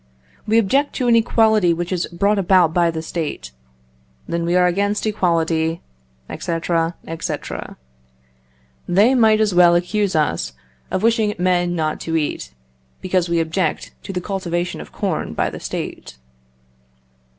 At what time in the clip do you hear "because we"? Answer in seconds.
12.99-13.39